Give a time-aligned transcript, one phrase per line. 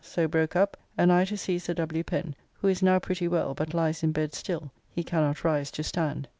[0.03, 2.03] So broke up, and I to see Sir W.
[2.03, 5.83] Pen, who is now pretty well, but lies in bed still; he cannot rise to
[5.83, 6.27] stand.